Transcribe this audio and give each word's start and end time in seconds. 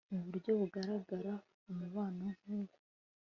mu 0.13 0.19
buryo 0.25 0.51
bugaragara, 0.59 1.33
umubano 1.71 2.25
nk'uwo 2.39 2.77